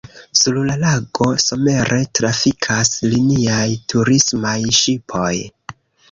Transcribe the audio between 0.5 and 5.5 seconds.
la lago somere trafikas liniaj turismaj ŝipoj.